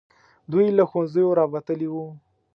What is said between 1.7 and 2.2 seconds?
وو.